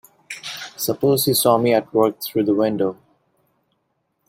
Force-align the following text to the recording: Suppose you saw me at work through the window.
Suppose 0.77 1.27
you 1.27 1.35
saw 1.35 1.59
me 1.59 1.75
at 1.75 1.93
work 1.93 2.21
through 2.23 2.45
the 2.45 2.55
window. 2.55 2.97